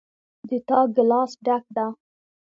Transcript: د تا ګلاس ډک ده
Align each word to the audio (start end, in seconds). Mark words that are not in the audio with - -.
د 0.47 0.49
تا 0.67 0.79
ګلاس 0.95 1.31
ډک 1.45 1.63
ده 1.75 1.85